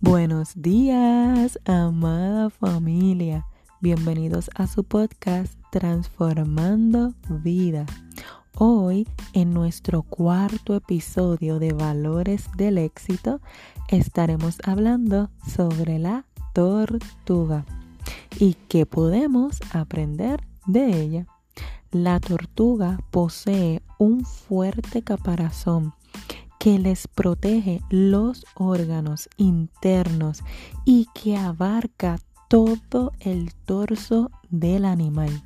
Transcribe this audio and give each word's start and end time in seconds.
Buenos 0.00 0.52
días, 0.54 1.58
amada 1.64 2.50
familia. 2.50 3.44
Bienvenidos 3.80 4.48
a 4.54 4.68
su 4.68 4.84
podcast 4.84 5.54
Transformando 5.72 7.14
Vida. 7.42 7.84
Hoy, 8.56 9.08
en 9.32 9.52
nuestro 9.52 10.02
cuarto 10.04 10.76
episodio 10.76 11.58
de 11.58 11.72
Valores 11.72 12.48
del 12.56 12.78
Éxito, 12.78 13.40
estaremos 13.88 14.58
hablando 14.62 15.30
sobre 15.52 15.98
la 15.98 16.24
tortuga 16.54 17.66
y 18.38 18.54
qué 18.68 18.86
podemos 18.86 19.58
aprender 19.72 20.44
de 20.66 21.02
ella. 21.02 21.26
La 21.90 22.20
tortuga 22.20 23.00
posee 23.10 23.82
un 23.98 24.24
fuerte 24.24 25.02
caparazón 25.02 25.92
que 26.58 26.78
les 26.78 27.06
protege 27.08 27.80
los 27.88 28.44
órganos 28.54 29.28
internos 29.36 30.42
y 30.84 31.06
que 31.14 31.36
abarca 31.36 32.18
todo 32.48 33.12
el 33.20 33.54
torso 33.54 34.30
del 34.50 34.84
animal. 34.84 35.42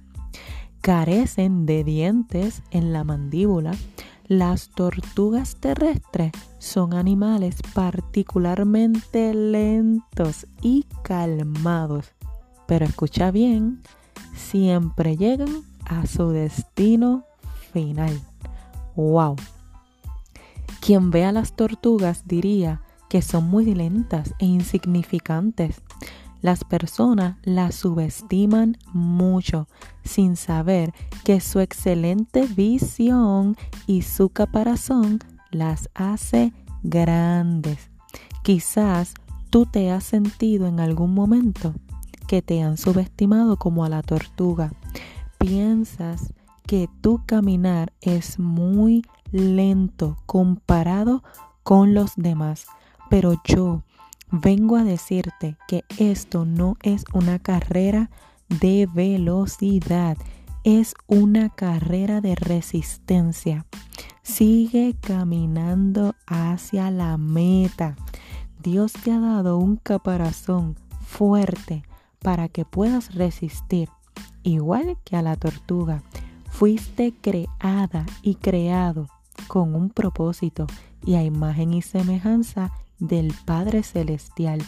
Carecen 0.80 1.66
de 1.66 1.84
dientes 1.84 2.62
en 2.70 2.92
la 2.92 3.04
mandíbula. 3.04 3.72
Las 4.26 4.70
tortugas 4.70 5.56
terrestres 5.56 6.32
son 6.58 6.94
animales 6.94 7.56
particularmente 7.74 9.34
lentos 9.34 10.46
y 10.62 10.86
calmados. 11.02 12.12
Pero 12.66 12.86
escucha 12.86 13.30
bien, 13.30 13.82
siempre 14.34 15.16
llegan 15.16 15.62
a 15.84 16.06
su 16.06 16.30
destino 16.30 17.24
final. 17.72 18.18
¡Wow! 18.96 19.36
Quien 20.82 21.12
ve 21.12 21.24
a 21.24 21.30
las 21.30 21.52
tortugas 21.52 22.26
diría 22.26 22.82
que 23.08 23.22
son 23.22 23.48
muy 23.48 23.72
lentas 23.72 24.34
e 24.40 24.46
insignificantes. 24.46 25.80
Las 26.40 26.64
personas 26.64 27.36
las 27.44 27.76
subestiman 27.76 28.76
mucho 28.92 29.68
sin 30.02 30.34
saber 30.34 30.92
que 31.22 31.40
su 31.40 31.60
excelente 31.60 32.48
visión 32.48 33.56
y 33.86 34.02
su 34.02 34.30
caparazón 34.30 35.20
las 35.52 35.88
hace 35.94 36.52
grandes. 36.82 37.92
Quizás 38.42 39.14
tú 39.50 39.66
te 39.66 39.92
has 39.92 40.02
sentido 40.02 40.66
en 40.66 40.80
algún 40.80 41.14
momento 41.14 41.74
que 42.26 42.42
te 42.42 42.60
han 42.60 42.76
subestimado 42.76 43.56
como 43.56 43.84
a 43.84 43.88
la 43.88 44.02
tortuga. 44.02 44.72
Piensas 45.38 46.32
que 46.66 46.88
tu 47.00 47.24
caminar 47.26 47.92
es 48.00 48.38
muy 48.38 49.04
lento 49.30 50.16
comparado 50.26 51.22
con 51.62 51.94
los 51.94 52.12
demás. 52.16 52.66
Pero 53.10 53.40
yo 53.44 53.82
vengo 54.30 54.76
a 54.76 54.84
decirte 54.84 55.56
que 55.68 55.84
esto 55.98 56.44
no 56.44 56.76
es 56.82 57.04
una 57.12 57.38
carrera 57.38 58.10
de 58.48 58.88
velocidad, 58.92 60.16
es 60.64 60.94
una 61.06 61.50
carrera 61.50 62.20
de 62.20 62.34
resistencia. 62.34 63.66
Sigue 64.22 64.94
caminando 65.00 66.14
hacia 66.26 66.90
la 66.90 67.16
meta. 67.18 67.96
Dios 68.62 68.92
te 68.92 69.10
ha 69.10 69.18
dado 69.18 69.58
un 69.58 69.76
caparazón 69.76 70.76
fuerte 71.04 71.82
para 72.20 72.48
que 72.48 72.64
puedas 72.64 73.14
resistir, 73.14 73.88
igual 74.44 74.96
que 75.04 75.16
a 75.16 75.22
la 75.22 75.36
tortuga. 75.36 76.02
Fuiste 76.52 77.12
creada 77.20 78.06
y 78.22 78.36
creado 78.36 79.08
con 79.48 79.74
un 79.74 79.90
propósito 79.90 80.66
y 81.04 81.14
a 81.14 81.24
imagen 81.24 81.72
y 81.72 81.82
semejanza 81.82 82.70
del 83.00 83.34
Padre 83.44 83.82
Celestial. 83.82 84.62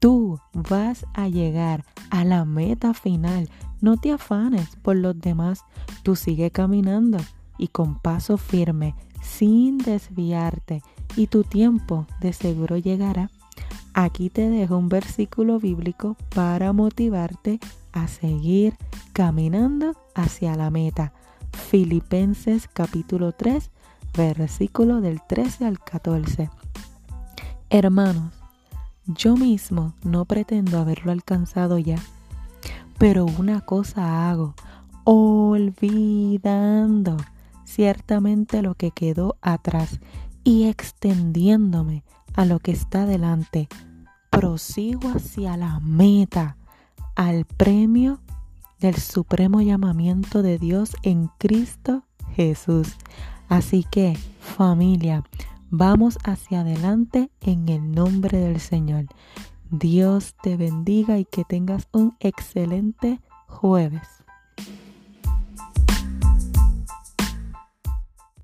Tú 0.00 0.40
vas 0.52 1.06
a 1.14 1.28
llegar 1.28 1.84
a 2.10 2.24
la 2.24 2.44
meta 2.44 2.92
final. 2.92 3.48
No 3.80 3.98
te 3.98 4.10
afanes 4.10 4.74
por 4.82 4.96
los 4.96 5.20
demás. 5.20 5.64
Tú 6.02 6.16
sigue 6.16 6.50
caminando 6.50 7.18
y 7.56 7.68
con 7.68 8.00
paso 8.00 8.36
firme, 8.36 8.94
sin 9.20 9.78
desviarte, 9.78 10.82
y 11.14 11.26
tu 11.26 11.44
tiempo 11.44 12.06
de 12.20 12.32
seguro 12.32 12.78
llegará. 12.78 13.30
Aquí 14.00 14.30
te 14.30 14.48
dejo 14.48 14.76
un 14.76 14.88
versículo 14.88 15.58
bíblico 15.58 16.16
para 16.32 16.72
motivarte 16.72 17.58
a 17.90 18.06
seguir 18.06 18.76
caminando 19.12 19.96
hacia 20.14 20.54
la 20.54 20.70
meta. 20.70 21.12
Filipenses 21.50 22.68
capítulo 22.72 23.32
3, 23.32 23.72
versículo 24.16 25.00
del 25.00 25.20
13 25.26 25.64
al 25.64 25.80
14. 25.80 26.48
Hermanos, 27.70 28.32
yo 29.04 29.36
mismo 29.36 29.94
no 30.04 30.26
pretendo 30.26 30.78
haberlo 30.78 31.10
alcanzado 31.10 31.76
ya, 31.78 31.98
pero 32.98 33.24
una 33.24 33.62
cosa 33.62 34.30
hago, 34.30 34.54
olvidando 35.02 36.36
ciertamente 37.64 38.62
lo 38.62 38.76
que 38.76 38.92
quedó 38.92 39.36
atrás 39.42 39.98
y 40.44 40.68
extendiéndome 40.68 42.04
a 42.34 42.44
lo 42.44 42.60
que 42.60 42.70
está 42.70 43.04
delante, 43.04 43.68
prosigo 44.38 45.08
hacia 45.08 45.56
la 45.56 45.80
meta, 45.80 46.56
al 47.16 47.44
premio 47.44 48.20
del 48.78 48.94
supremo 48.94 49.62
llamamiento 49.62 50.42
de 50.42 50.58
Dios 50.58 50.94
en 51.02 51.28
Cristo 51.38 52.04
Jesús. 52.36 52.94
Así 53.48 53.84
que, 53.90 54.16
familia, 54.38 55.24
vamos 55.70 56.18
hacia 56.22 56.60
adelante 56.60 57.32
en 57.40 57.68
el 57.68 57.90
nombre 57.90 58.38
del 58.38 58.60
Señor. 58.60 59.06
Dios 59.72 60.36
te 60.40 60.56
bendiga 60.56 61.18
y 61.18 61.24
que 61.24 61.42
tengas 61.42 61.88
un 61.90 62.16
excelente 62.20 63.20
jueves. 63.48 64.06